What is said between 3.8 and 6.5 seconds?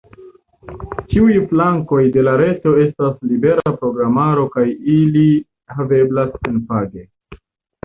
programaro kaj ili haveblas